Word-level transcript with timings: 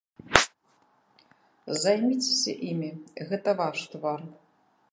Займіцеся 1.85 2.53
імі, 2.71 2.91
гэта 3.33 3.49
ваш 3.63 3.79
твар. 3.97 4.19